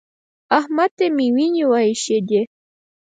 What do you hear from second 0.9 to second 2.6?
ته مې وينې وايشېدې.